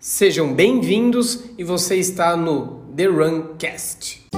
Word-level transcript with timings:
Sejam 0.00 0.54
bem-vindos 0.54 1.44
e 1.58 1.64
você 1.64 1.96
está 1.96 2.36
no 2.36 2.86
The 2.94 3.06
Runcast. 3.06 4.28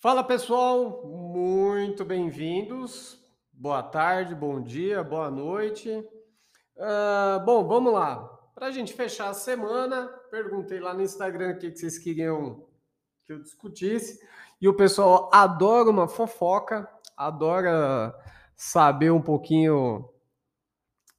Fala 0.00 0.24
pessoal, 0.24 1.06
muito 1.06 2.06
bem-vindos. 2.06 3.22
Boa 3.52 3.82
tarde, 3.82 4.34
bom 4.34 4.62
dia, 4.62 5.04
boa 5.04 5.30
noite. 5.30 5.90
Uh, 6.74 7.44
bom, 7.44 7.68
vamos 7.68 7.92
lá. 7.92 8.26
Para 8.54 8.68
a 8.68 8.70
gente 8.70 8.94
fechar 8.94 9.28
a 9.28 9.34
semana, 9.34 10.06
perguntei 10.30 10.80
lá 10.80 10.94
no 10.94 11.02
Instagram 11.02 11.50
o 11.50 11.58
que, 11.58 11.70
vocês 11.70 11.98
queriam 11.98 12.66
que 13.26 13.34
eu 13.34 13.42
discutisse. 13.42 14.18
E 14.58 14.66
o 14.66 14.74
pessoal 14.74 15.28
adora 15.34 15.90
uma 15.90 16.08
fofoca, 16.08 16.88
adora 17.14 18.14
saber 18.56 19.10
um 19.10 19.20
pouquinho 19.20 20.08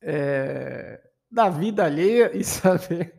é, 0.02 1.02
da 1.30 1.50
vida 1.50 1.86
alheia 1.86 2.32
e 2.36 2.44
saber 2.44 3.16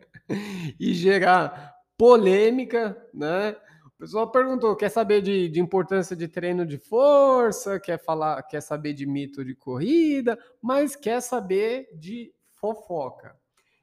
e 0.79 0.93
gerar 0.93 1.73
polêmica, 1.97 2.97
né? 3.13 3.55
O 3.85 3.91
pessoal 4.03 4.29
perguntou, 4.31 4.75
quer 4.75 4.89
saber 4.89 5.21
de, 5.21 5.47
de, 5.47 5.61
importância 5.61 6.15
de 6.15 6.27
treino 6.27 6.65
de 6.65 6.77
força, 6.77 7.79
quer 7.79 8.03
falar, 8.03 8.41
quer 8.43 8.61
saber 8.61 8.93
de 8.93 9.05
mito 9.05 9.45
de 9.45 9.55
corrida, 9.55 10.37
mas 10.61 10.95
quer 10.95 11.21
saber 11.21 11.87
de 11.93 12.33
fofoca. 12.55 13.37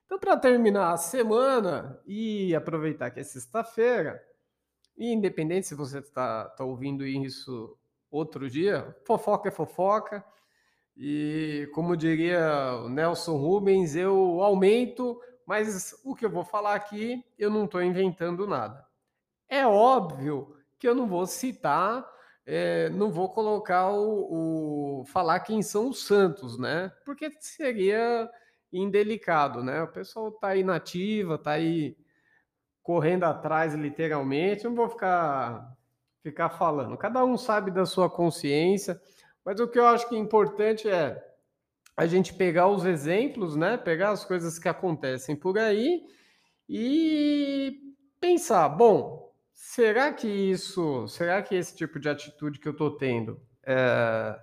Então, 0.05 0.19
para 0.19 0.37
terminar 0.37 0.93
a 0.93 0.97
semana 0.97 1.99
e 2.07 2.55
aproveitar 2.55 3.11
que 3.11 3.21
é 3.21 3.25
sexta-feira, 3.25 4.21
e 4.99 5.13
independente 5.13 5.69
se 5.69 5.75
você 5.75 6.01
está 6.01 6.47
tá 6.47 6.65
ouvindo 6.65 7.07
isso 7.07 7.79
outro 8.11 8.51
dia, 8.51 8.95
fofoca 9.07 9.49
é 9.49 9.53
fofoca. 9.53 10.25
E 11.03 11.67
como 11.73 11.97
diria 11.97 12.79
o 12.85 12.91
Nelson 12.91 13.39
Rubens, 13.39 13.97
eu 13.97 14.43
aumento, 14.43 15.19
mas 15.47 15.99
o 16.05 16.15
que 16.15 16.27
eu 16.27 16.31
vou 16.31 16.45
falar 16.45 16.75
aqui, 16.75 17.25
eu 17.39 17.49
não 17.49 17.65
estou 17.65 17.83
inventando 17.83 18.47
nada. 18.47 18.87
É 19.49 19.67
óbvio 19.67 20.55
que 20.79 20.87
eu 20.87 20.95
não 20.95 21.07
vou 21.07 21.27
citar, 21.27 22.07
é, 22.45 22.91
não 22.91 23.11
vou 23.11 23.31
colocar 23.31 23.91
o, 23.91 25.01
o, 25.01 25.05
falar 25.07 25.41
quem 25.41 25.63
são 25.63 25.89
os 25.89 26.05
santos, 26.05 26.59
né? 26.59 26.93
Porque 27.07 27.31
seria 27.41 28.31
indelicado, 28.71 29.65
né? 29.65 29.83
O 29.83 29.89
pessoal 29.89 30.29
está 30.29 30.49
aí 30.49 30.63
nativa, 30.63 31.37
está 31.37 31.53
aí 31.53 31.97
correndo 32.83 33.25
atrás, 33.25 33.73
literalmente. 33.73 34.67
Eu 34.67 34.71
não 34.71 34.77
vou 34.77 34.91
ficar 34.91 35.75
ficar 36.23 36.51
falando. 36.51 36.99
Cada 36.99 37.25
um 37.25 37.39
sabe 37.39 37.71
da 37.71 37.87
sua 37.87 38.11
consciência. 38.11 39.01
Mas 39.45 39.61
o 39.61 39.69
que 39.69 39.79
eu 39.79 39.87
acho 39.87 40.09
que 40.09 40.15
é 40.15 40.19
importante 40.19 40.89
é 40.89 41.23
a 41.97 42.07
gente 42.07 42.35
pegar 42.35 42.69
os 42.69 42.85
exemplos, 42.85 43.57
né? 43.57 43.77
Pegar 43.77 44.11
as 44.11 44.25
coisas 44.25 44.59
que 44.59 44.69
acontecem 44.69 45.37
por 45.37 45.59
aí 45.59 46.03
e 46.69 47.79
pensar, 48.21 48.69
bom, 48.69 49.33
será 49.53 50.13
que 50.13 50.29
isso, 50.29 51.07
será 51.09 51.43
que 51.43 51.55
esse 51.55 51.77
tipo 51.77 51.99
de 51.99 52.09
atitude 52.09 52.59
que 52.59 52.69
eu 52.69 52.73
estou 52.73 52.97
tendo 52.97 53.41
é, 53.67 54.41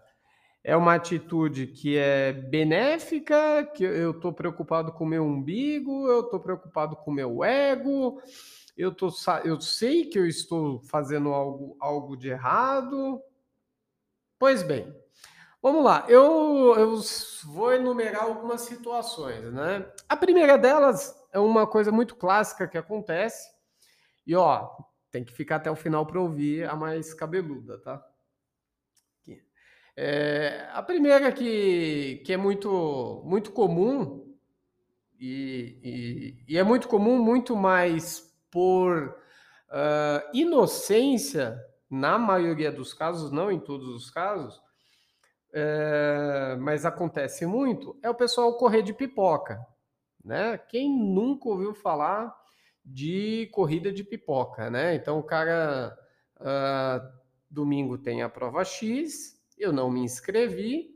é 0.64 0.76
uma 0.76 0.96
atitude 0.96 1.68
que 1.68 1.98
é 1.98 2.34
benéfica, 2.34 3.66
que 3.74 3.84
eu 3.84 4.12
estou 4.12 4.34
preocupado 4.34 4.92
com 4.92 5.06
o 5.06 5.08
meu 5.08 5.24
umbigo, 5.24 6.08
eu 6.08 6.22
estou 6.22 6.40
preocupado 6.40 6.96
com 6.98 7.12
o 7.12 7.14
meu 7.14 7.44
ego, 7.44 8.22
eu, 8.76 8.94
tô, 8.94 9.10
eu 9.44 9.60
sei 9.62 10.06
que 10.06 10.20
eu 10.20 10.28
estou 10.28 10.82
fazendo 10.82 11.30
algo, 11.30 11.76
algo 11.80 12.16
de 12.16 12.30
errado, 12.30 13.22
Pois 14.40 14.62
bem, 14.62 14.94
vamos 15.62 15.84
lá. 15.84 16.06
Eu, 16.08 16.76
eu 16.78 17.02
vou 17.46 17.74
enumerar 17.74 18.24
algumas 18.24 18.62
situações, 18.62 19.52
né? 19.52 19.92
A 20.08 20.16
primeira 20.16 20.58
delas 20.58 21.16
é 21.32 21.40
uma 21.40 21.66
coisa 21.66 21.92
muito 21.92 22.16
clássica 22.16 22.68
que 22.68 22.78
acontece. 22.78 23.50
E 24.26 24.36
ó, 24.36 24.70
tem 25.10 25.24
que 25.24 25.34
ficar 25.34 25.56
até 25.56 25.72
o 25.72 25.76
final 25.76 26.06
para 26.06 26.22
ouvir 26.22 26.70
a 26.70 26.76
mais 26.76 27.14
cabeluda, 27.14 27.80
tá? 27.82 28.06
É, 30.00 30.70
a 30.74 30.84
primeira 30.84 31.32
que, 31.32 32.22
que 32.24 32.32
é 32.32 32.38
muito, 32.38 33.24
muito 33.26 33.52
comum, 33.52 34.38
e, 35.20 35.80
e, 36.48 36.54
e 36.54 36.58
é 36.60 36.62
muito 36.62 36.88
comum 36.88 37.18
muito 37.18 37.56
mais 37.56 38.32
por 38.52 39.18
uh, 39.70 40.30
inocência 40.32 41.60
na 41.90 42.18
maioria 42.18 42.72
dos 42.72 42.94
casos, 42.94 43.32
não 43.32 43.52
em 43.52 43.60
todos 43.60 43.88
os 43.88 44.10
casos, 44.10 44.62
é, 45.54 46.58
mas 46.60 46.86
acontece 46.86 47.46
muito, 47.46 47.98
é 48.04 48.10
o 48.10 48.16
pessoal 48.16 48.58
correr 48.58 48.82
de 48.82 48.94
pipoca. 48.94 49.66
Né? 50.24 50.58
Quem 50.58 50.90
nunca 50.90 51.48
ouviu 51.48 51.74
falar 51.74 52.36
de 52.88 53.50
corrida 53.52 53.92
de 53.92 54.04
pipoca, 54.04 54.70
né? 54.70 54.96
Então 54.96 55.20
o 55.20 55.24
cara 55.24 55.98
uh, 56.40 57.18
domingo 57.50 57.98
tem 57.98 58.22
a 58.22 58.30
prova 58.30 58.64
X, 58.64 59.38
eu 59.58 59.74
não 59.74 59.90
me 59.90 60.02
inscrevi, 60.02 60.96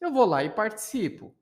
eu 0.00 0.12
vou 0.12 0.24
lá 0.24 0.44
e 0.44 0.50
participo. 0.50 1.34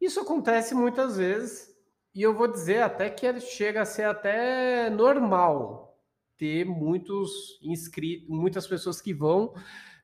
Isso 0.00 0.20
acontece 0.20 0.74
muitas 0.74 1.16
vezes 1.16 1.74
e 2.14 2.22
eu 2.22 2.34
vou 2.34 2.46
dizer 2.46 2.82
até 2.82 3.10
que 3.10 3.40
chega 3.40 3.82
a 3.82 3.86
ser 3.86 4.04
até 4.04 4.88
normal, 4.90 5.89
ter 6.40 6.64
muitos 6.64 7.60
inscritos, 7.62 8.26
muitas 8.26 8.66
pessoas 8.66 8.98
que 8.98 9.12
vão 9.12 9.52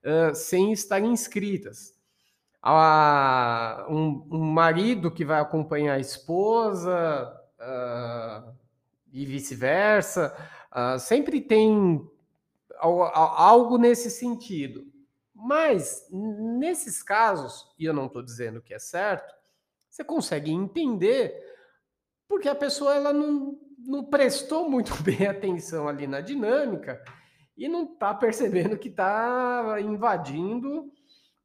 uh, 0.05 0.35
sem 0.35 0.71
estar 0.71 1.01
inscritas. 1.01 1.97
Ah, 2.63 3.87
um, 3.89 4.29
um, 4.31 4.45
marido 4.53 5.11
que 5.11 5.25
vai 5.25 5.41
acompanhar 5.41 5.95
a 5.95 6.01
esposa 6.01 7.33
uh, 7.59 8.55
e 9.11 9.25
vice-versa, 9.25 10.37
uh, 10.73 10.99
sempre 10.99 11.41
tem 11.41 12.07
algo 12.81 13.79
nesse 13.79 14.11
sentido. 14.11 14.85
Mas 15.33 16.07
nesses 16.11 17.03
casos, 17.03 17.73
e 17.79 17.85
eu 17.87 17.95
não 17.95 18.07
estou 18.07 18.23
dizendo 18.23 18.61
que 18.61 18.75
é 18.75 18.79
certo, 18.79 19.35
você 19.89 20.05
consegue 20.05 20.51
entender 20.51 21.56
porque 22.29 22.49
a 22.49 22.55
pessoa 22.55 22.95
ela 22.95 23.13
não, 23.13 23.59
não 23.79 24.05
prestou 24.05 24.69
muito 24.69 24.93
bem 25.03 25.27
atenção 25.27 25.89
ali 25.89 26.07
na 26.07 26.21
dinâmica 26.21 27.03
e 27.57 27.69
não 27.69 27.85
está 27.85 28.13
percebendo 28.15 28.79
que 28.79 28.89
está 28.89 29.79
invadindo 29.81 30.93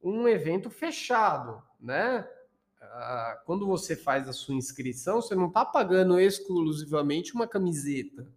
um 0.03 0.27
evento 0.27 0.69
fechado, 0.69 1.61
né? 1.79 2.27
Ah, 2.81 3.41
quando 3.45 3.65
você 3.65 3.95
faz 3.95 4.27
a 4.27 4.33
sua 4.33 4.55
inscrição, 4.55 5.21
você 5.21 5.35
não 5.35 5.47
está 5.47 5.63
pagando 5.63 6.19
exclusivamente 6.19 7.33
uma 7.33 7.47
camiseta 7.47 8.27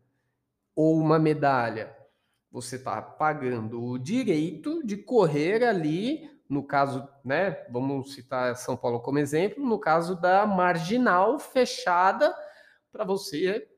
ou 0.77 0.97
uma 0.97 1.19
medalha. 1.19 1.97
Você 2.53 2.77
está 2.77 3.03
pagando 3.03 3.83
o 3.83 3.99
direito 3.99 4.84
de 4.87 4.97
correr 4.97 5.65
ali, 5.65 6.31
no 6.49 6.62
caso, 6.62 7.09
né? 7.25 7.65
Vamos 7.71 8.15
citar 8.15 8.56
São 8.56 8.77
Paulo 8.77 9.00
como 9.00 9.19
exemplo, 9.19 9.65
no 9.65 9.78
caso 9.78 10.15
da 10.21 10.47
marginal 10.47 11.38
fechada 11.38 12.34
para 12.93 13.05
você 13.05 13.69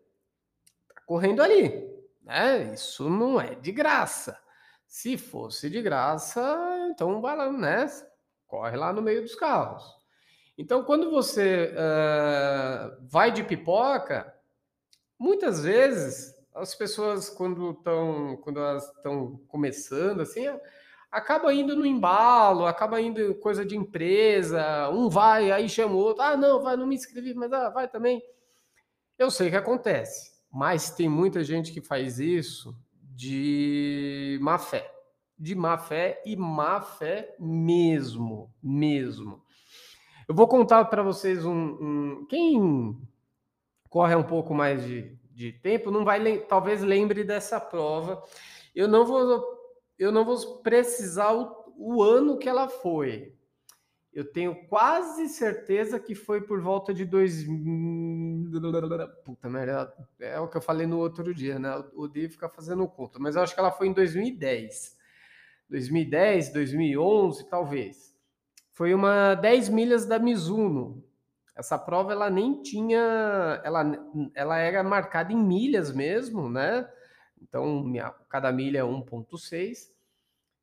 correndo 1.07 1.43
ali. 1.43 1.89
Né? 2.23 2.75
Isso 2.75 3.09
não 3.09 3.41
é 3.41 3.55
de 3.55 3.73
graça. 3.73 4.39
Se 4.87 5.17
fosse 5.17 5.71
de 5.71 5.81
graça, 5.81 6.41
então 6.91 7.21
vai 7.21 7.37
lá, 7.37 7.51
né? 7.51 7.87
Corre 8.47 8.77
lá 8.77 8.93
no 8.93 9.03
meio 9.03 9.23
dos 9.23 9.35
carros. 9.35 9.85
Então, 10.59 10.85
quando 10.85 11.11
você 11.11 11.73
uh, 11.75 12.97
vai 13.03 13.31
de 13.31 13.45
pipoca, 13.45 14.35
muitas 15.19 15.63
vezes 15.63 16.35
as 16.55 16.75
pessoas, 16.75 17.29
quando 17.29 17.73
estão 17.73 18.39
quando 18.39 18.61
elas 18.61 18.85
estão 18.85 19.37
começando, 19.49 20.23
assim, 20.23 20.47
acaba 21.11 21.53
indo 21.53 21.75
no 21.77 21.87
embalo, 21.87 22.67
acaba 22.67 23.01
indo 23.01 23.35
coisa 23.37 23.65
de 23.65 23.77
empresa, 23.77 24.91
um 24.91 25.09
vai, 25.09 25.51
aí 25.51 25.69
chama 25.69 25.95
o 25.95 25.99
outro, 25.99 26.23
ah, 26.23 26.37
não, 26.37 26.63
vai, 26.63 26.77
não 26.77 26.87
me 26.87 26.95
inscrevi, 26.95 27.35
mas 27.35 27.53
ah, 27.53 27.71
vai 27.71 27.89
também. 27.89 28.23
Eu 29.19 29.31
sei 29.31 29.51
que 29.51 29.57
acontece. 29.57 30.37
Mas 30.53 30.91
tem 30.91 31.09
muita 31.09 31.43
gente 31.43 31.73
que 31.73 31.81
faz 31.81 32.19
isso 32.19 32.77
de 33.01 34.39
má 34.41 34.59
fé. 34.59 34.91
De 35.39 35.55
má 35.55 35.77
fé 35.77 36.23
e 36.25 36.37
má 36.37 36.81
fé 36.81 37.35
mesmo, 37.39 38.51
mesmo. 38.63 39.43
Eu 40.29 40.35
vou 40.35 40.49
contar 40.49 40.85
para 40.87 41.03
vocês 41.03 41.45
um, 41.45 41.53
um, 41.53 42.27
Quem 42.29 42.97
corre 43.89 44.15
um 44.15 44.23
pouco 44.23 44.55
mais 44.55 44.85
de, 44.85 45.17
de 45.31 45.53
tempo 45.53 45.91
não 45.91 46.05
vai 46.05 46.39
talvez 46.41 46.83
lembre 46.83 47.23
dessa 47.23 47.61
prova. 47.61 48.23
Eu 48.75 48.89
não 48.89 49.07
vou 49.07 49.56
eu 49.99 50.13
não 50.13 50.25
vou 50.25 50.59
precisar 50.59 51.33
o, 51.33 51.75
o 51.77 52.03
ano 52.03 52.39
que 52.39 52.49
ela 52.49 52.69
foi, 52.69 53.37
eu 54.17 54.25
tenho 54.25 54.67
quase 54.67 55.29
certeza 55.29 56.01
que 56.01 56.15
foi 56.15 56.41
por 56.41 56.59
volta 56.59 56.95
de 56.95 57.05
2000. 57.05 58.51
Puta 59.27 59.47
merda, 59.51 59.93
é 60.19 60.41
o 60.41 60.49
que 60.49 60.57
eu 60.57 60.63
falei 60.63 60.87
no 60.87 60.99
outro 60.99 61.35
dia, 61.35 61.59
né? 61.59 61.85
O 61.95 62.09
Dave 62.09 62.31
fica 62.31 62.49
fazendo 62.49 62.89
conta, 62.89 63.19
mas 63.19 63.37
eu 63.37 63.43
acho 63.43 63.53
que 63.53 63.61
ela 63.61 63.71
foi 63.71 63.89
em 63.89 63.93
2010. 63.93 64.97
2010, 65.69 66.51
2011, 66.55 67.47
talvez. 67.51 68.17
foi 68.73 68.95
uma 68.95 69.35
10 69.35 69.69
milhas 69.69 70.07
da 70.07 70.19
Mizuno. 70.19 71.05
Essa 71.55 71.79
prova 71.79 72.13
ela 72.13 72.31
nem 72.31 72.63
tinha, 72.63 73.61
ela, 73.65 73.85
ela 74.35 74.59
era 74.59 74.83
marcada 74.83 75.31
em 75.31 75.37
milhas 75.37 75.93
mesmo, 75.93 76.49
né? 76.49 76.89
Então, 77.41 77.83
minha, 77.83 78.11
cada 78.29 78.53
milha 78.53 78.79
é 78.79 78.83
1.6. 78.83 79.91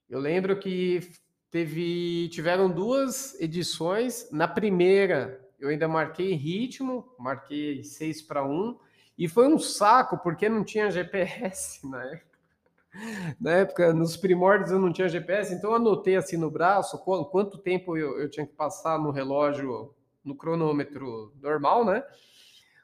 Eu 0.10 0.20
lembro 0.20 0.60
que 0.60 1.02
teve, 1.50 2.30
tiveram 2.30 2.70
duas 2.70 3.40
edições. 3.40 4.30
Na 4.32 4.48
primeira, 4.48 5.40
eu 5.60 5.70
ainda 5.70 5.88
marquei 5.88 6.34
ritmo, 6.34 7.14
marquei 7.18 7.84
6 7.84 8.22
para 8.24 8.46
1, 8.46 8.78
e 9.18 9.28
foi 9.28 9.48
um 9.48 9.60
saco, 9.60 10.18
porque 10.18 10.50
não 10.50 10.64
tinha 10.64 10.92
GPS 10.92 11.86
na 11.88 12.04
época. 12.04 12.34
Na 13.40 13.52
época, 13.52 13.94
nos 13.94 14.16
primórdios 14.16 14.72
eu 14.72 14.78
não 14.78 14.94
tinha 14.94 15.10
GPS, 15.10 15.54
então 15.54 15.72
eu 15.72 15.78
anotei 15.78 16.16
assim 16.16 16.38
no 16.38 16.52
braço 16.52 17.00
quanto 17.00 17.58
tempo 17.58 17.98
eu, 17.98 18.20
eu 18.20 18.30
tinha 18.30 18.46
que 18.46 18.54
passar 18.54 19.00
no 19.00 19.10
relógio, 19.10 19.96
no 20.24 20.36
cronômetro 20.36 21.34
normal, 21.42 21.84
né? 21.84 22.04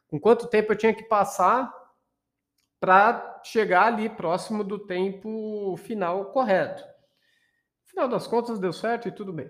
Com 0.08 0.20
quanto 0.20 0.48
tempo 0.48 0.72
eu 0.74 0.78
tinha 0.78 0.94
que 0.96 1.04
passar 1.04 1.72
para 2.80 3.42
chegar 3.44 3.88
ali 3.88 4.10
próximo 4.10 4.64
do 4.64 4.80
tempo 4.80 5.76
final 5.78 6.32
correto. 6.32 6.84
Final 7.86 8.08
das 8.08 8.28
contas 8.28 8.60
deu 8.60 8.72
certo 8.72 9.08
e 9.08 9.12
tudo 9.12 9.34
bem. 9.34 9.50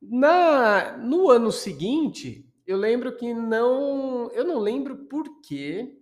Na 0.00 0.96
no 0.96 1.30
ano 1.30 1.50
seguinte, 1.50 2.48
eu 2.66 2.76
lembro 2.76 3.16
que 3.16 3.34
não, 3.34 4.30
eu 4.30 4.44
não 4.44 4.58
lembro 4.58 4.96
por 5.06 5.40
quê, 5.40 6.00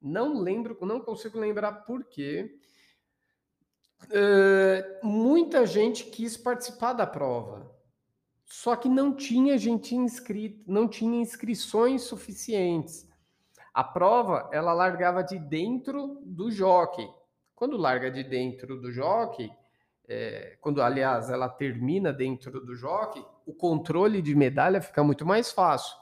não 0.00 0.40
lembro, 0.40 0.76
não 0.82 1.00
consigo 1.00 1.38
lembrar 1.38 1.84
por 1.84 2.04
quê. 2.04 2.58
Uh, 4.04 5.06
muita 5.06 5.66
gente 5.66 6.04
quis 6.04 6.36
participar 6.36 6.92
da 6.92 7.06
prova, 7.06 7.70
só 8.44 8.76
que 8.76 8.88
não 8.88 9.14
tinha 9.14 9.56
gente 9.56 9.94
inscrita, 9.94 10.62
não 10.66 10.88
tinha 10.88 11.20
inscrições 11.20 12.02
suficientes. 12.02 13.08
A 13.74 13.82
prova 13.82 14.48
ela 14.52 14.72
largava 14.72 15.24
de 15.24 15.36
dentro 15.36 16.22
do 16.24 16.48
jockey. 16.48 17.08
Quando 17.56 17.76
larga 17.76 18.08
de 18.08 18.22
dentro 18.22 18.80
do 18.80 18.92
jockey, 18.92 19.50
é, 20.06 20.56
quando 20.60 20.80
aliás 20.80 21.28
ela 21.28 21.48
termina 21.48 22.12
dentro 22.12 22.64
do 22.64 22.76
jockey, 22.76 23.24
o 23.44 23.52
controle 23.52 24.22
de 24.22 24.32
medalha 24.34 24.80
fica 24.80 25.02
muito 25.02 25.26
mais 25.26 25.50
fácil. 25.50 25.96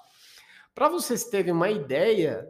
Para 0.74 0.90
vocês 0.90 1.24
terem 1.24 1.52
uma 1.52 1.70
ideia, 1.70 2.46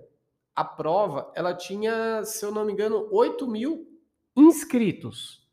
a 0.56 0.64
prova 0.64 1.30
ela 1.34 1.54
tinha, 1.54 2.24
se 2.24 2.44
eu 2.44 2.50
não 2.50 2.64
me 2.64 2.72
engano, 2.72 3.08
8 3.12 3.46
mil 3.46 3.86
inscritos. 4.36 5.48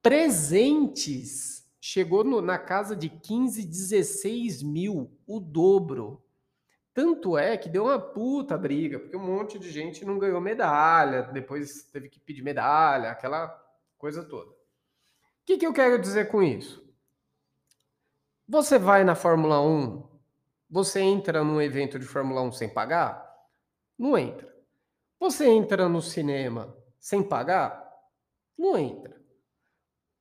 Presentes 0.00 1.70
chegou 1.80 2.24
no, 2.24 2.40
na 2.40 2.58
casa 2.58 2.96
de 2.96 3.08
15, 3.08 3.66
16 3.66 4.62
mil, 4.62 5.16
o 5.26 5.40
dobro. 5.40 6.22
Tanto 6.94 7.38
é 7.38 7.56
que 7.56 7.68
deu 7.68 7.84
uma 7.84 7.98
puta 7.98 8.56
briga, 8.58 8.98
porque 8.98 9.16
um 9.16 9.24
monte 9.24 9.58
de 9.58 9.70
gente 9.70 10.04
não 10.04 10.18
ganhou 10.18 10.40
medalha, 10.40 11.22
depois 11.22 11.84
teve 11.84 12.08
que 12.08 12.20
pedir 12.20 12.42
medalha, 12.42 13.10
aquela 13.10 13.48
coisa 13.96 14.22
toda. 14.22 14.50
O 14.50 14.54
que, 15.46 15.56
que 15.56 15.66
eu 15.66 15.72
quero 15.72 15.98
dizer 15.98 16.28
com 16.28 16.42
isso? 16.42 16.82
Você 18.46 18.78
vai 18.78 19.04
na 19.04 19.14
Fórmula 19.14 19.60
1, 19.62 20.06
você 20.68 21.00
entra 21.00 21.42
num 21.42 21.60
evento 21.60 21.98
de 21.98 22.04
Fórmula 22.04 22.42
1 22.42 22.52
sem 22.52 22.68
pagar? 22.68 23.26
Não 23.98 24.16
entra. 24.18 24.52
Você 25.18 25.46
entra 25.46 25.88
no 25.88 26.02
cinema 26.02 26.76
sem 26.98 27.22
pagar? 27.22 27.90
Não 28.58 28.76
entra. 28.76 29.20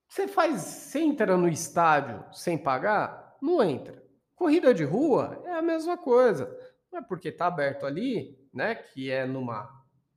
Você 0.07 0.27
faz, 0.27 0.61
você 0.61 0.99
entra 0.99 1.37
no 1.37 1.47
estádio 1.47 2.23
sem 2.33 2.57
pagar? 2.57 3.37
Não 3.41 3.63
entra. 3.63 4.03
Corrida 4.41 4.73
de 4.73 4.83
rua 4.83 5.39
é 5.45 5.51
a 5.51 5.61
mesma 5.61 5.95
coisa. 5.95 6.51
Não 6.91 6.97
é 6.97 7.03
porque 7.03 7.27
está 7.27 7.45
aberto 7.45 7.85
ali, 7.85 8.35
né, 8.51 8.73
que 8.73 9.11
é 9.11 9.23
numa 9.23 9.69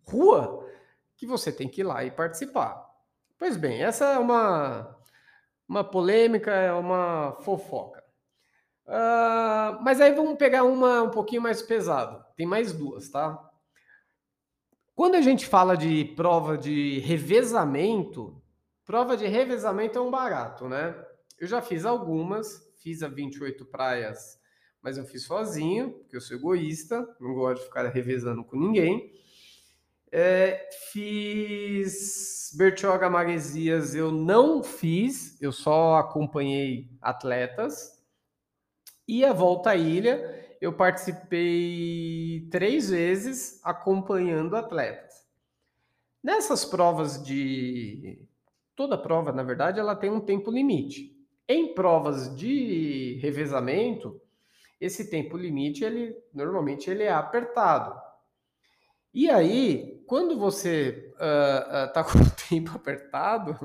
rua, 0.02 0.66
que 1.14 1.26
você 1.26 1.52
tem 1.52 1.68
que 1.68 1.82
ir 1.82 1.84
lá 1.84 2.02
e 2.02 2.10
participar. 2.10 2.88
Pois 3.36 3.54
bem, 3.58 3.84
essa 3.84 4.06
é 4.14 4.18
uma, 4.18 4.98
uma 5.68 5.84
polêmica, 5.84 6.50
é 6.52 6.72
uma 6.72 7.36
fofoca. 7.42 8.02
Uh, 8.86 9.82
mas 9.82 10.00
aí 10.00 10.14
vamos 10.14 10.38
pegar 10.38 10.64
uma 10.64 11.02
um 11.02 11.10
pouquinho 11.10 11.42
mais 11.42 11.60
pesada. 11.60 12.24
Tem 12.34 12.46
mais 12.46 12.72
duas, 12.72 13.10
tá? 13.10 13.38
Quando 14.94 15.16
a 15.16 15.20
gente 15.20 15.44
fala 15.44 15.76
de 15.76 16.02
prova 16.16 16.56
de 16.56 16.98
revezamento, 17.00 18.42
prova 18.86 19.18
de 19.18 19.26
revezamento 19.26 19.98
é 19.98 20.00
um 20.00 20.10
barato, 20.10 20.66
né? 20.66 20.94
Eu 21.38 21.46
já 21.46 21.60
fiz 21.60 21.84
algumas, 21.84 22.66
fiz 22.84 23.02
a 23.02 23.08
28 23.08 23.64
praias, 23.64 24.38
mas 24.82 24.98
eu 24.98 25.04
fiz 25.06 25.24
sozinho, 25.24 25.92
porque 25.92 26.14
eu 26.14 26.20
sou 26.20 26.36
egoísta, 26.36 27.08
não 27.18 27.32
gosto 27.32 27.62
de 27.62 27.66
ficar 27.66 27.88
revezando 27.88 28.44
com 28.44 28.58
ninguém. 28.58 29.10
É, 30.12 30.68
fiz 30.92 32.52
Bertioga 32.54 33.08
Maresias, 33.08 33.94
eu 33.94 34.12
não 34.12 34.62
fiz, 34.62 35.40
eu 35.40 35.50
só 35.50 35.96
acompanhei 35.96 36.90
atletas. 37.00 38.04
E 39.08 39.24
a 39.24 39.32
Volta 39.32 39.70
à 39.70 39.76
Ilha, 39.76 40.56
eu 40.60 40.74
participei 40.74 42.46
três 42.50 42.90
vezes 42.90 43.60
acompanhando 43.64 44.56
atletas. 44.56 45.24
Nessas 46.22 46.64
provas 46.64 47.22
de. 47.24 48.22
Toda 48.76 48.98
prova, 48.98 49.32
na 49.32 49.42
verdade, 49.42 49.80
ela 49.80 49.96
tem 49.96 50.10
um 50.10 50.20
tempo 50.20 50.50
limite. 50.50 51.13
Em 51.48 51.74
provas 51.74 52.34
de 52.34 53.18
revezamento, 53.20 54.20
esse 54.80 55.10
tempo 55.10 55.36
limite, 55.36 55.84
ele 55.84 56.16
normalmente 56.32 56.88
ele 56.90 57.02
é 57.02 57.12
apertado. 57.12 57.94
E 59.12 59.28
aí, 59.30 60.02
quando 60.06 60.38
você 60.38 61.12
uh, 61.14 61.88
uh, 61.88 61.92
tá 61.92 62.02
com 62.04 62.18
o 62.18 62.30
tempo 62.48 62.72
apertado, 62.74 63.58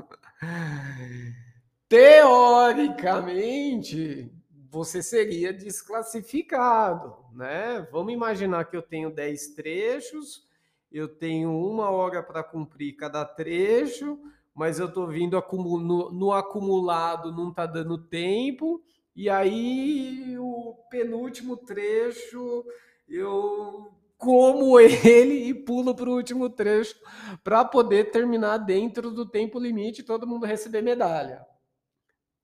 teoricamente, 1.88 4.30
você 4.70 5.02
seria 5.02 5.52
desclassificado, 5.52 7.16
né? 7.34 7.86
Vamos 7.90 8.12
imaginar 8.12 8.66
que 8.66 8.76
eu 8.76 8.82
tenho 8.82 9.10
10 9.10 9.54
trechos, 9.54 10.46
eu 10.92 11.08
tenho 11.08 11.50
uma 11.50 11.90
hora 11.90 12.22
para 12.22 12.44
cumprir 12.44 12.94
cada 12.94 13.24
trecho, 13.24 14.16
mas 14.54 14.78
eu 14.78 14.86
estou 14.86 15.06
vindo 15.06 15.42
no, 15.52 16.10
no, 16.10 16.32
acumulado, 16.32 17.32
não 17.32 17.50
está 17.50 17.66
dando 17.66 17.98
tempo, 17.98 18.82
e 19.14 19.28
aí 19.28 20.36
o 20.38 20.74
penúltimo 20.90 21.56
trecho 21.56 22.64
eu 23.08 23.92
como 24.16 24.78
ele 24.78 25.48
e 25.48 25.54
pulo 25.54 25.94
para 25.94 26.08
o 26.08 26.14
último 26.14 26.50
trecho 26.50 26.94
para 27.42 27.64
poder 27.64 28.10
terminar 28.10 28.58
dentro 28.58 29.10
do 29.10 29.26
tempo 29.26 29.58
limite 29.58 30.02
e 30.02 30.04
todo 30.04 30.26
mundo 30.26 30.46
receber 30.46 30.82
medalha. 30.82 31.44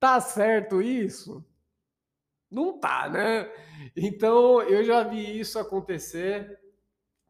Tá 0.00 0.20
certo 0.20 0.82
isso? 0.82 1.44
Não 2.50 2.78
tá, 2.78 3.08
né? 3.08 3.50
Então 3.94 4.62
eu 4.62 4.82
já 4.84 5.02
vi 5.02 5.38
isso 5.38 5.58
acontecer. 5.58 6.58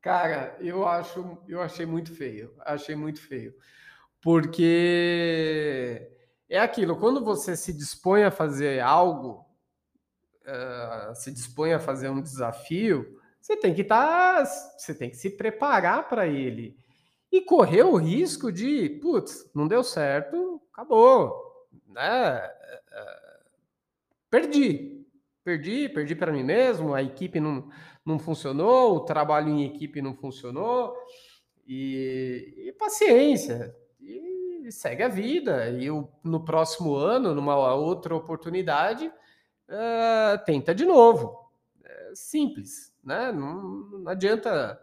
Cara, 0.00 0.56
eu 0.60 0.86
acho, 0.86 1.38
eu 1.48 1.60
achei 1.60 1.84
muito 1.86 2.14
feio. 2.14 2.54
Achei 2.60 2.94
muito 2.94 3.20
feio. 3.20 3.54
Porque 4.26 6.10
é 6.48 6.58
aquilo, 6.58 6.98
quando 6.98 7.24
você 7.24 7.56
se 7.56 7.72
dispõe 7.72 8.24
a 8.24 8.30
fazer 8.32 8.80
algo, 8.80 9.46
uh, 10.42 11.14
se 11.14 11.30
dispõe 11.30 11.72
a 11.72 11.78
fazer 11.78 12.08
um 12.08 12.20
desafio, 12.20 13.20
você 13.40 13.56
tem 13.56 13.72
que 13.72 13.82
estar, 13.82 14.38
tá, 14.38 14.44
você 14.44 14.92
tem 14.92 15.10
que 15.10 15.16
se 15.16 15.30
preparar 15.30 16.08
para 16.08 16.26
ele. 16.26 16.76
E 17.30 17.40
correr 17.40 17.84
o 17.84 17.94
risco 17.94 18.50
de, 18.50 18.98
putz, 19.00 19.48
não 19.54 19.68
deu 19.68 19.84
certo, 19.84 20.60
acabou, 20.72 21.68
né? 21.86 22.44
Uh, 22.48 23.44
perdi, 24.28 25.06
perdi, 25.44 25.88
perdi 25.88 26.16
para 26.16 26.32
mim 26.32 26.42
mesmo, 26.42 26.94
a 26.94 27.00
equipe 27.00 27.38
não, 27.38 27.70
não 28.04 28.18
funcionou, 28.18 28.96
o 28.96 29.04
trabalho 29.04 29.50
em 29.50 29.64
equipe 29.66 30.02
não 30.02 30.16
funcionou. 30.16 30.96
E, 31.64 32.64
e 32.66 32.72
paciência 32.72 33.72
e 34.66 34.72
segue 34.72 35.02
a 35.02 35.08
vida. 35.08 35.70
E 35.70 35.90
o, 35.90 36.08
no 36.24 36.44
próximo 36.44 36.96
ano, 36.96 37.34
numa 37.34 37.74
outra 37.74 38.14
oportunidade, 38.14 39.06
uh, 39.06 40.44
tenta 40.44 40.74
de 40.74 40.84
novo. 40.84 41.50
É 41.84 42.12
simples, 42.14 42.92
né? 43.02 43.30
Não, 43.30 43.62
não 43.62 44.08
adianta 44.10 44.78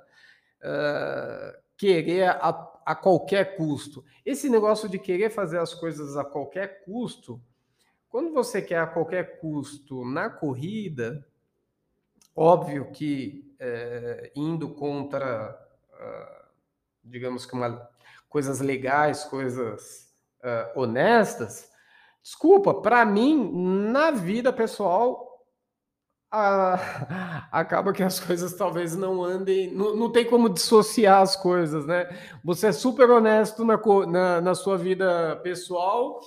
uh, 0.62 1.62
querer 1.78 2.30
a, 2.30 2.72
a 2.86 2.96
qualquer 2.96 3.58
custo. 3.58 4.04
Esse 4.26 4.50
negócio 4.50 4.88
de 4.88 4.98
querer 4.98 5.30
fazer 5.30 5.60
as 5.60 5.74
coisas 5.74 6.16
a 6.16 6.24
qualquer 6.24 6.84
custo, 6.86 7.42
quando 8.10 8.32
você 8.34 8.62
quer 8.62 8.80
a 8.80 8.88
qualquer 8.88 9.40
custo 9.40 10.06
na 10.06 10.30
corrida, 10.30 11.28
óbvio 12.36 12.92
que 12.92 13.54
é, 13.60 14.32
indo 14.36 14.70
contra, 14.70 15.60
uh, 15.94 16.46
digamos 17.04 17.46
que 17.46 17.54
uma 17.54 17.90
coisas 18.34 18.60
legais, 18.60 19.24
coisas 19.24 20.10
uh, 20.44 20.82
honestas, 20.82 21.72
Desculpa, 22.24 22.74
para 22.76 23.06
mim, 23.06 23.52
na 23.92 24.10
vida 24.10 24.54
pessoal, 24.54 25.46
acaba 27.52 27.92
que 27.92 28.02
as 28.02 28.18
coisas 28.18 28.54
talvez 28.54 28.96
não 28.96 29.22
andem, 29.22 29.70
não, 29.74 29.94
não 29.94 30.10
tem 30.10 30.26
como 30.26 30.48
dissociar 30.48 31.22
as 31.22 31.36
coisas, 31.36 31.86
né? 31.86 32.08
Você 32.42 32.68
é 32.68 32.72
super 32.72 33.10
honesto 33.10 33.66
na, 33.66 33.78
na, 34.08 34.42
na 34.42 34.56
sua 34.56 34.78
vida 34.78 35.36
pessoal, 35.44 36.22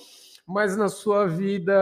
mas 0.45 0.77
na 0.77 0.87
sua 0.87 1.27
vida 1.27 1.73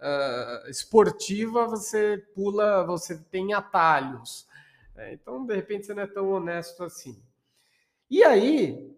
uh, 0.00 0.68
esportiva 0.68 1.68
você 1.68 2.18
pula, 2.34 2.84
você 2.84 3.16
tem 3.30 3.54
atalhos. 3.54 4.44
Né? 4.96 5.14
Então, 5.14 5.46
de 5.46 5.54
repente, 5.54 5.86
você 5.86 5.94
não 5.94 6.02
é 6.02 6.06
tão 6.08 6.30
honesto 6.30 6.82
assim. 6.82 7.22
E 8.10 8.24
aí, 8.24 8.92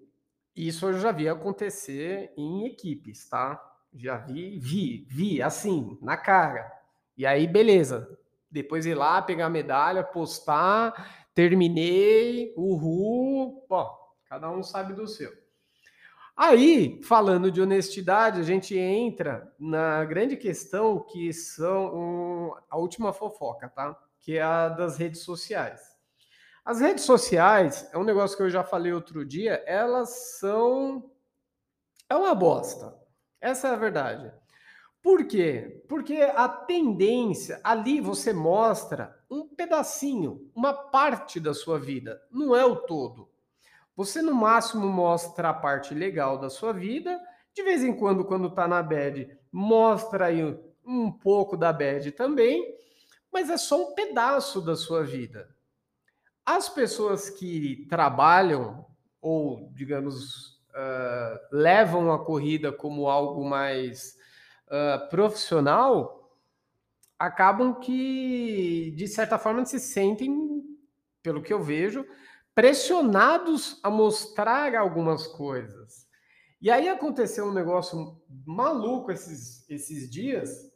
isso 0.56 0.86
eu 0.86 0.98
já 0.98 1.12
vi 1.12 1.28
acontecer 1.28 2.32
em 2.36 2.64
equipes, 2.64 3.28
tá? 3.28 3.62
Já 3.94 4.16
vi, 4.16 4.58
vi, 4.58 5.06
vi, 5.08 5.42
assim, 5.42 5.98
na 6.00 6.16
cara. 6.16 6.72
E 7.16 7.26
aí, 7.26 7.46
beleza. 7.46 8.18
Depois 8.50 8.86
ir 8.86 8.94
lá, 8.94 9.20
pegar 9.20 9.46
a 9.46 9.50
medalha, 9.50 10.02
postar, 10.02 11.28
terminei, 11.34 12.54
uhul. 12.56 13.66
Bom, 13.68 13.90
cada 14.28 14.50
um 14.50 14.62
sabe 14.62 14.94
do 14.94 15.06
seu. 15.06 15.32
Aí, 16.36 17.00
falando 17.02 17.50
de 17.50 17.62
honestidade, 17.62 18.40
a 18.40 18.42
gente 18.42 18.76
entra 18.78 19.50
na 19.58 20.04
grande 20.04 20.36
questão 20.36 21.00
que 21.00 21.32
são 21.32 21.96
um, 21.96 22.54
a 22.68 22.76
última 22.76 23.12
fofoca, 23.12 23.70
tá? 23.70 23.98
Que 24.20 24.36
é 24.36 24.42
a 24.42 24.68
das 24.68 24.98
redes 24.98 25.20
sociais. 25.20 25.95
As 26.66 26.80
redes 26.80 27.04
sociais, 27.04 27.88
é 27.92 27.96
um 27.96 28.02
negócio 28.02 28.36
que 28.36 28.42
eu 28.42 28.50
já 28.50 28.64
falei 28.64 28.92
outro 28.92 29.24
dia, 29.24 29.62
elas 29.66 30.36
são. 30.40 31.12
É 32.10 32.16
uma 32.16 32.34
bosta. 32.34 32.92
Essa 33.40 33.68
é 33.68 33.70
a 33.70 33.76
verdade. 33.76 34.32
Por 35.00 35.28
quê? 35.28 35.84
Porque 35.88 36.16
a 36.16 36.48
tendência, 36.48 37.60
ali 37.62 38.00
você 38.00 38.32
mostra 38.32 39.16
um 39.30 39.46
pedacinho, 39.46 40.50
uma 40.56 40.74
parte 40.74 41.38
da 41.38 41.54
sua 41.54 41.78
vida, 41.78 42.20
não 42.32 42.56
é 42.56 42.64
o 42.64 42.74
todo. 42.74 43.30
Você 43.94 44.20
no 44.20 44.34
máximo 44.34 44.88
mostra 44.88 45.50
a 45.50 45.54
parte 45.54 45.94
legal 45.94 46.36
da 46.36 46.50
sua 46.50 46.72
vida, 46.72 47.16
de 47.54 47.62
vez 47.62 47.84
em 47.84 47.96
quando, 47.96 48.24
quando 48.24 48.50
tá 48.50 48.66
na 48.66 48.82
bad, 48.82 49.38
mostra 49.52 50.26
aí 50.26 50.42
um 50.84 51.12
pouco 51.12 51.56
da 51.56 51.72
bad 51.72 52.10
também, 52.10 52.76
mas 53.32 53.50
é 53.50 53.56
só 53.56 53.90
um 53.90 53.94
pedaço 53.94 54.60
da 54.60 54.74
sua 54.74 55.04
vida. 55.04 55.55
As 56.46 56.68
pessoas 56.68 57.28
que 57.28 57.84
trabalham 57.90 58.86
ou, 59.20 59.68
digamos, 59.74 60.60
uh, 60.70 61.38
levam 61.50 62.12
a 62.12 62.24
corrida 62.24 62.70
como 62.70 63.08
algo 63.08 63.44
mais 63.44 64.16
uh, 64.68 65.08
profissional, 65.10 66.30
acabam 67.18 67.74
que, 67.80 68.94
de 68.96 69.08
certa 69.08 69.38
forma, 69.38 69.64
se 69.64 69.80
sentem, 69.80 70.62
pelo 71.20 71.42
que 71.42 71.52
eu 71.52 71.60
vejo, 71.60 72.06
pressionados 72.54 73.80
a 73.82 73.90
mostrar 73.90 74.76
algumas 74.76 75.26
coisas. 75.26 76.06
E 76.60 76.70
aí 76.70 76.88
aconteceu 76.88 77.46
um 77.46 77.52
negócio 77.52 78.22
maluco 78.46 79.10
esses, 79.10 79.68
esses 79.68 80.08
dias, 80.08 80.70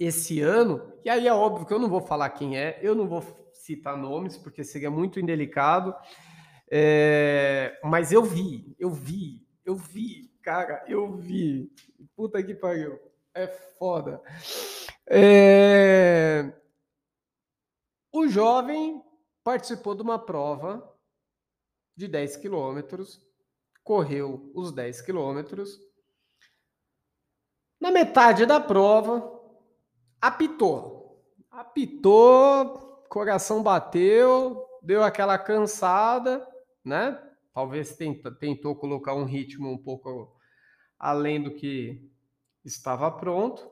esse 0.00 0.40
ano, 0.40 0.92
e 1.04 1.08
aí 1.08 1.28
é 1.28 1.32
óbvio 1.32 1.66
que 1.66 1.72
eu 1.72 1.78
não 1.78 1.88
vou 1.88 2.00
falar 2.00 2.28
quem 2.30 2.58
é, 2.58 2.80
eu 2.82 2.94
não 2.94 3.06
vou 3.06 3.22
citar 3.62 3.96
nomes, 3.96 4.36
porque 4.36 4.64
seria 4.64 4.90
muito 4.90 5.20
indelicado. 5.20 5.94
É, 6.68 7.78
mas 7.84 8.10
eu 8.10 8.24
vi, 8.24 8.74
eu 8.78 8.90
vi, 8.90 9.46
eu 9.64 9.76
vi, 9.76 10.34
cara, 10.42 10.84
eu 10.88 11.16
vi. 11.16 11.72
Puta 12.16 12.42
que 12.42 12.54
pariu. 12.54 12.98
É 13.32 13.46
foda. 13.46 14.20
É, 15.08 16.52
o 18.12 18.26
jovem 18.28 19.02
participou 19.44 19.94
de 19.94 20.02
uma 20.02 20.18
prova 20.18 20.88
de 21.96 22.08
10 22.08 22.38
quilômetros, 22.38 23.24
correu 23.84 24.50
os 24.54 24.72
10 24.72 25.02
quilômetros. 25.02 25.80
Na 27.80 27.90
metade 27.90 28.44
da 28.44 28.60
prova, 28.60 29.40
apitou. 30.20 31.24
Apitou, 31.50 32.91
coração 33.12 33.62
bateu, 33.62 34.64
deu 34.82 35.02
aquela 35.02 35.36
cansada 35.38 36.46
né? 36.84 37.20
Talvez 37.54 37.96
tentou 38.40 38.74
colocar 38.74 39.14
um 39.14 39.24
ritmo 39.24 39.70
um 39.70 39.78
pouco 39.78 40.34
além 40.98 41.42
do 41.42 41.54
que 41.54 42.10
estava 42.64 43.10
pronto. 43.10 43.70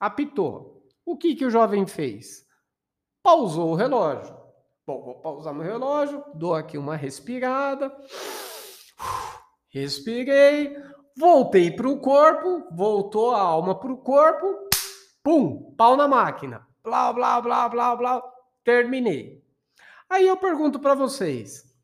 Apitou. 0.00 0.86
O 1.04 1.16
que, 1.16 1.34
que 1.34 1.44
o 1.44 1.50
jovem 1.50 1.86
fez? 1.86 2.46
Pausou 3.22 3.70
o 3.70 3.74
relógio. 3.74 4.36
Bom, 4.86 5.04
vou 5.04 5.20
pausar 5.20 5.52
meu 5.52 5.64
relógio, 5.64 6.24
dou 6.34 6.54
aqui 6.54 6.78
uma 6.78 6.96
respirada. 6.96 7.94
Respirei, 9.68 10.74
voltei 11.16 11.70
para 11.70 11.88
o 11.88 12.00
corpo, 12.00 12.66
voltou 12.74 13.32
a 13.32 13.40
alma 13.40 13.78
para 13.78 13.92
o 13.92 13.98
corpo, 13.98 14.46
pum, 15.22 15.74
pau 15.76 15.94
na 15.94 16.08
máquina. 16.08 16.66
Blá, 16.82 17.12
blá, 17.12 17.38
blá, 17.40 17.68
blá, 17.68 17.96
blá. 17.96 18.37
Terminei. 18.68 19.42
Aí 20.10 20.26
eu 20.26 20.36
pergunto 20.36 20.78
para 20.78 20.94
vocês: 20.94 21.74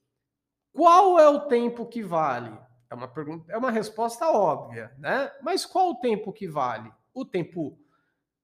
qual 0.71 1.19
é 1.19 1.27
o 1.27 1.49
tempo 1.49 1.87
que 1.87 2.03
vale? 2.03 2.55
É 2.91 2.95
uma 2.95 3.09
pergunta, 3.09 3.51
é 3.51 3.57
uma 3.57 3.71
resposta 3.71 4.29
óbvia, 4.29 4.95
né? 4.99 5.33
Mas 5.41 5.65
qual 5.65 5.93
o 5.93 6.01
tempo 6.01 6.31
que 6.31 6.47
vale? 6.47 6.93
O 7.15 7.25
tempo 7.25 7.79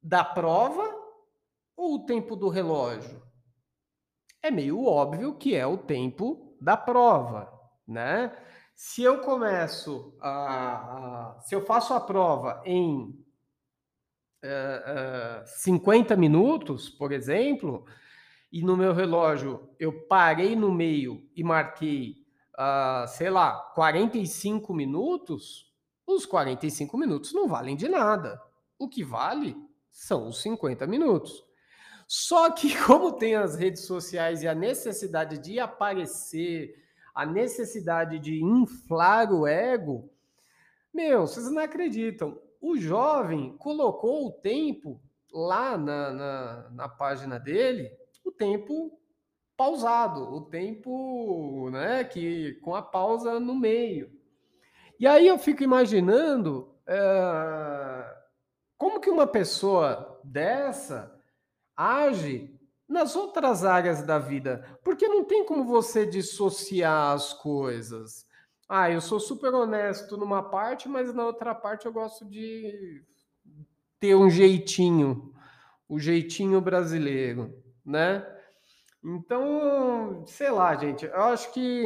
da 0.03 0.25
prova 0.25 0.83
ou 1.77 1.97
o 1.97 2.07
tempo 2.07 2.35
do 2.35 2.49
relógio? 2.49 3.23
É 4.43 4.51
meio 4.51 4.87
óbvio 4.87 5.37
que 5.37 5.55
é 5.55 5.67
o 5.67 5.77
tempo 5.77 6.57
da 6.59 6.79
prova, 6.79 7.53
né? 7.87 8.35
Se 8.75 9.03
eu 9.03 9.21
começo 9.21 10.17
a, 10.19 11.35
a 11.35 11.41
se 11.41 11.55
eu 11.55 11.61
faço 11.61 11.93
a 11.93 12.01
prova 12.01 12.63
em 12.65 13.23
uh, 14.43 15.43
uh, 15.43 15.47
50 15.47 16.17
minutos, 16.17 16.89
por 16.89 17.13
exemplo, 17.13 17.85
e 18.53 18.63
no 18.63 18.77
meu 18.77 18.93
relógio 18.93 19.69
eu 19.79 19.93
parei 20.07 20.57
no 20.57 20.73
meio 20.73 21.29
e 21.35 21.45
marquei 21.45 22.21
uh, 22.61 23.09
sei 23.09 23.31
lá, 23.31 23.53
45 23.75 24.75
minutos, 24.75 25.73
os 26.07 26.27
45 26.27 26.97
minutos 26.99 27.33
não 27.33 27.49
valem 27.49 27.75
de 27.75 27.89
nada. 27.89 28.41
O 28.79 28.89
que 28.89 29.03
vale 29.03 29.57
são 29.91 30.29
os 30.29 30.43
50 30.43 30.87
minutos. 30.87 31.45
Só 32.07 32.51
que, 32.51 32.77
como 32.85 33.13
tem 33.13 33.35
as 33.35 33.57
redes 33.57 33.85
sociais 33.85 34.43
e 34.43 34.49
a 34.49 34.55
necessidade 34.55 35.39
de 35.39 35.59
aparecer, 35.59 36.75
a 37.15 37.25
necessidade 37.25 38.19
de 38.19 38.43
inflar 38.43 39.33
o 39.33 39.47
ego, 39.47 40.11
meu, 40.93 41.27
vocês 41.27 41.51
não 41.51 41.63
acreditam. 41.63 42.41
O 42.61 42.77
jovem 42.77 43.57
colocou 43.57 44.27
o 44.27 44.33
tempo 44.33 45.01
lá 45.33 45.79
na, 45.79 46.11
na, 46.11 46.71
na 46.71 46.89
página 46.89 47.39
dele, 47.39 47.91
o 48.25 48.31
tempo 48.31 48.99
pausado, 49.57 50.23
o 50.35 50.41
tempo, 50.41 51.69
né, 51.71 52.03
que 52.05 52.55
com 52.63 52.75
a 52.75 52.83
pausa 52.83 53.39
no 53.39 53.55
meio. 53.55 54.11
E 54.99 55.07
aí 55.07 55.27
eu 55.27 55.39
fico 55.39 55.63
imaginando 55.63 56.75
é, 56.87 58.17
como 58.77 59.01
que 59.01 59.11
uma 59.11 59.27
pessoa 59.27 60.21
dessa 60.25 61.15
age 61.77 62.59
nas 62.89 63.15
outras 63.15 63.65
áreas 63.65 64.03
da 64.03 64.19
vida, 64.19 64.79
porque 64.83 65.07
não 65.07 65.25
tem 65.25 65.45
como 65.45 65.65
você 65.65 66.05
dissociar 66.05 67.15
as 67.15 67.33
coisas. 67.33 68.27
Ah, 68.69 68.91
eu 68.91 69.01
sou 69.01 69.21
super 69.21 69.55
honesto 69.55 70.17
numa 70.17 70.43
parte, 70.43 70.89
mas 70.89 71.15
na 71.15 71.25
outra 71.25 71.55
parte 71.55 71.87
eu 71.87 71.93
gosto 71.93 72.25
de 72.25 73.03
ter 73.99 74.15
um 74.15 74.29
jeitinho, 74.29 75.33
o 75.89 75.99
jeitinho 76.01 76.61
brasileiro, 76.61 77.55
né? 77.85 78.27
Então, 79.03 80.25
sei 80.27 80.51
lá, 80.51 80.77
gente, 80.77 81.07
eu 81.07 81.23
acho 81.23 81.53
que 81.53 81.85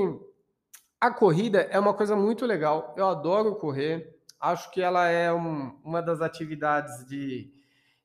a 1.00 1.10
corrida 1.10 1.60
é 1.70 1.78
uma 1.78 1.94
coisa 1.94 2.16
muito 2.16 2.44
legal. 2.44 2.94
Eu 2.96 3.06
adoro 3.08 3.56
correr. 3.56 4.18
Acho 4.40 4.70
que 4.70 4.82
ela 4.82 5.08
é 5.08 5.32
um, 5.32 5.78
uma 5.84 6.02
das 6.02 6.20
atividades 6.20 7.06
de, 7.06 7.52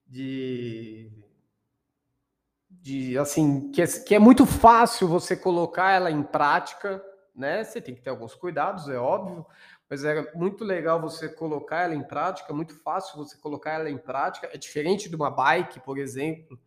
de, 0.05 1.11
de 2.69 3.17
assim, 3.17 3.71
que 3.71 3.81
é, 3.81 3.87
que 3.87 4.15
é 4.15 4.19
muito 4.19 4.45
fácil 4.45 5.07
você 5.07 5.35
colocar 5.35 5.91
ela 5.91 6.11
em 6.11 6.23
prática, 6.23 7.03
né? 7.35 7.63
Você 7.63 7.81
tem 7.81 7.95
que 7.95 8.01
ter 8.01 8.09
alguns 8.09 8.35
cuidados, 8.35 8.87
é 8.89 8.97
óbvio, 8.97 9.45
mas 9.89 10.03
é 10.03 10.31
muito 10.35 10.63
legal 10.63 11.01
você 11.01 11.27
colocar 11.27 11.83
ela 11.83 11.95
em 11.95 12.03
prática, 12.03 12.53
muito 12.53 12.75
fácil 12.83 13.17
você 13.17 13.37
colocar 13.37 13.71
ela 13.71 13.89
em 13.89 13.97
prática. 13.97 14.49
É 14.53 14.57
diferente 14.57 15.09
de 15.09 15.15
uma 15.15 15.31
bike, 15.31 15.79
por 15.79 15.97
exemplo, 15.97 16.59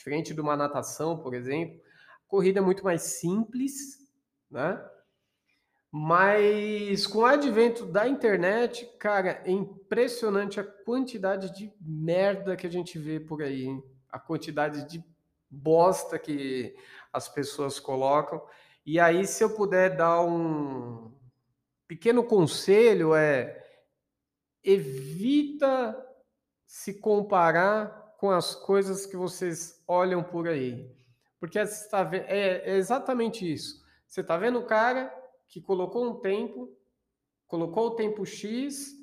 Diferente 0.00 0.32
de 0.32 0.40
uma 0.40 0.56
natação, 0.56 1.18
por 1.18 1.34
exemplo, 1.34 1.78
a 2.24 2.26
corrida 2.26 2.58
é 2.58 2.62
muito 2.62 2.82
mais 2.82 3.02
simples, 3.02 4.08
né? 4.50 4.82
Mas 5.92 7.06
com 7.06 7.18
o 7.18 7.26
advento 7.26 7.84
da 7.84 8.08
internet, 8.08 8.86
cara, 8.98 9.42
é 9.44 9.50
impressionante 9.50 10.58
a 10.58 10.64
quantidade 10.64 11.54
de 11.54 11.70
merda 11.78 12.56
que 12.56 12.66
a 12.66 12.70
gente 12.70 12.98
vê 12.98 13.20
por 13.20 13.42
aí, 13.42 13.66
hein? 13.66 13.84
a 14.08 14.18
quantidade 14.18 14.88
de 14.88 15.04
bosta 15.50 16.18
que 16.18 16.74
as 17.12 17.28
pessoas 17.28 17.78
colocam. 17.78 18.42
E 18.86 18.98
aí, 18.98 19.26
se 19.26 19.44
eu 19.44 19.54
puder 19.54 19.98
dar 19.98 20.22
um 20.22 21.12
pequeno 21.86 22.24
conselho, 22.24 23.14
é 23.14 23.62
evita 24.64 25.94
se 26.64 26.94
comparar 26.94 27.99
com 28.20 28.30
as 28.30 28.54
coisas 28.54 29.06
que 29.06 29.16
vocês 29.16 29.82
olham 29.88 30.22
por 30.22 30.46
aí. 30.46 30.94
Porque 31.38 31.58
é, 31.58 31.64
é 32.28 32.76
exatamente 32.76 33.50
isso. 33.50 33.82
Você 34.06 34.20
está 34.20 34.36
vendo 34.36 34.58
o 34.58 34.66
cara 34.66 35.10
que 35.48 35.58
colocou 35.58 36.04
um 36.04 36.20
tempo, 36.20 36.70
colocou 37.46 37.86
o 37.86 37.90
tempo 37.92 38.26
X 38.26 38.94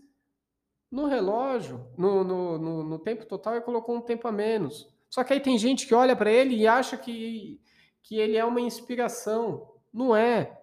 no 0.92 1.08
relógio, 1.08 1.90
no, 1.98 2.24
no, 2.24 2.58
no, 2.60 2.84
no 2.84 3.00
tempo 3.00 3.26
total 3.26 3.56
e 3.56 3.62
colocou 3.62 3.96
um 3.96 4.02
tempo 4.02 4.28
a 4.28 4.32
menos. 4.32 4.88
Só 5.10 5.24
que 5.24 5.34
aí 5.34 5.40
tem 5.40 5.58
gente 5.58 5.88
que 5.88 5.96
olha 5.96 6.16
para 6.16 6.30
ele 6.32 6.56
e 6.56 6.68
acha 6.68 6.96
que, 6.96 7.60
que 8.04 8.20
ele 8.20 8.38
é 8.38 8.46
uma 8.46 8.62
inspiração. 8.62 9.74
Não 9.92 10.16
é. 10.16 10.62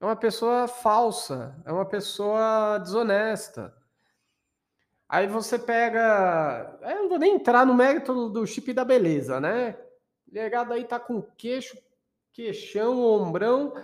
É 0.00 0.04
uma 0.04 0.14
pessoa 0.14 0.68
falsa, 0.68 1.60
é 1.66 1.72
uma 1.72 1.84
pessoa 1.84 2.78
desonesta. 2.78 3.76
Aí 5.12 5.26
você 5.26 5.58
pega. 5.58 6.78
Eu 6.80 7.02
não 7.02 7.08
vou 7.10 7.18
nem 7.18 7.34
entrar 7.34 7.66
no 7.66 7.74
mérito 7.74 8.30
do 8.30 8.46
chip 8.46 8.72
da 8.72 8.82
beleza, 8.82 9.38
né? 9.38 9.78
Legado 10.26 10.72
aí 10.72 10.86
tá 10.86 10.98
com 10.98 11.20
queixo, 11.20 11.76
queixão, 12.32 13.04
ombrão 13.04 13.74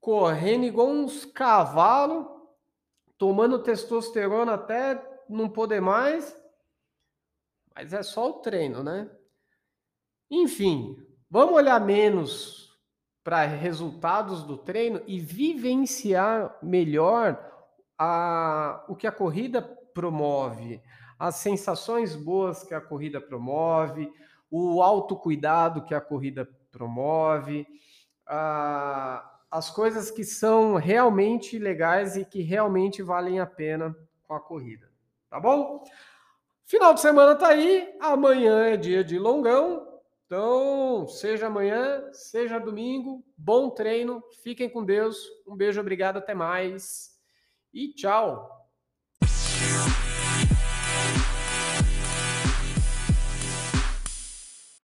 correndo 0.00 0.64
igual 0.64 0.88
uns 0.88 1.26
cavalos, 1.26 2.26
tomando 3.18 3.62
testosterona 3.62 4.54
até 4.54 5.06
não 5.28 5.50
poder 5.50 5.82
mais. 5.82 6.34
Mas 7.74 7.92
é 7.92 8.02
só 8.02 8.30
o 8.30 8.40
treino, 8.40 8.82
né? 8.82 9.10
Enfim, 10.30 10.96
vamos 11.28 11.56
olhar 11.56 11.78
menos 11.78 12.74
para 13.22 13.44
resultados 13.44 14.44
do 14.44 14.56
treino 14.56 15.02
e 15.06 15.20
vivenciar 15.20 16.58
melhor 16.62 17.53
a, 17.98 18.84
o 18.88 18.96
que 18.96 19.06
a 19.06 19.12
corrida 19.12 19.62
promove, 19.92 20.82
as 21.18 21.36
sensações 21.36 22.16
boas 22.16 22.62
que 22.64 22.74
a 22.74 22.80
corrida 22.80 23.20
promove, 23.20 24.12
o 24.50 24.82
autocuidado 24.82 25.84
que 25.84 25.94
a 25.94 26.00
corrida 26.00 26.48
promove, 26.70 27.66
a, 28.26 29.38
as 29.50 29.70
coisas 29.70 30.10
que 30.10 30.24
são 30.24 30.74
realmente 30.74 31.58
legais 31.58 32.16
e 32.16 32.24
que 32.24 32.42
realmente 32.42 33.02
valem 33.02 33.40
a 33.40 33.46
pena 33.46 33.96
com 34.22 34.34
a 34.34 34.40
corrida. 34.40 34.90
Tá 35.30 35.38
bom? 35.38 35.84
Final 36.64 36.94
de 36.94 37.00
semana 37.00 37.36
tá 37.36 37.48
aí, 37.48 37.94
amanhã 38.00 38.66
é 38.66 38.76
dia 38.76 39.04
de 39.04 39.18
longão. 39.18 39.94
Então, 40.26 41.06
seja 41.06 41.46
amanhã, 41.46 42.02
seja 42.12 42.58
domingo, 42.58 43.22
bom 43.36 43.70
treino, 43.70 44.22
fiquem 44.42 44.68
com 44.68 44.84
Deus. 44.84 45.16
Um 45.46 45.54
beijo, 45.54 45.80
obrigado, 45.80 46.16
até 46.16 46.34
mais 46.34 47.13
e 47.74 47.92
tchau. 47.92 48.63